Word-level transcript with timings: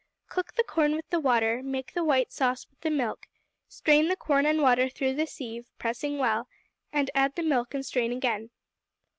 Cook 0.29 0.55
the 0.55 0.63
corn 0.63 0.95
with 0.95 1.07
the 1.11 1.19
water; 1.19 1.61
make 1.61 1.93
the 1.93 2.03
white 2.03 2.31
sauce 2.31 2.67
with 2.67 2.79
the 2.81 2.89
milk; 2.89 3.27
strain 3.69 4.07
the 4.07 4.15
corn 4.15 4.47
and 4.47 4.59
water 4.59 4.89
through 4.89 5.13
the 5.13 5.27
sieve, 5.27 5.67
pressing 5.77 6.17
well, 6.17 6.47
and 6.91 7.11
add 7.13 7.35
the 7.35 7.43
milk 7.43 7.75
and 7.75 7.85
strain 7.85 8.11
again. 8.11 8.49